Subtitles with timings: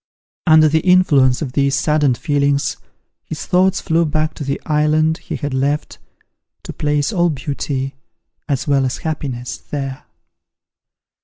[0.47, 2.77] Under the influence of these saddened feelings,
[3.23, 5.99] his thoughts flew back to the island he had left,
[6.63, 7.93] to place all beauty,
[8.49, 10.05] as well as all happiness, there!